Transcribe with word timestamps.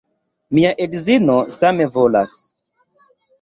Mia 0.57 0.71
edzino 0.85 1.35
same 1.57 1.89
volas. 1.99 2.33